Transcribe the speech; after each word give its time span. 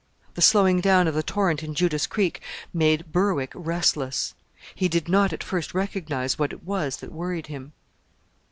The 0.33 0.41
slowing 0.41 0.81
down 0.81 1.07
of 1.07 1.13
the 1.13 1.21
torrent 1.21 1.61
in 1.61 1.75
Judas 1.75 2.07
Creek 2.07 2.41
made 2.73 3.11
Berwick 3.11 3.51
restless. 3.53 4.33
He 4.73 4.87
did 4.87 5.07
not 5.07 5.31
at 5.31 5.43
first 5.43 5.75
recognize 5.75 6.39
what 6.39 6.51
it 6.53 6.63
was 6.63 6.97
that 6.97 7.11
worried 7.11 7.45
him. 7.45 7.73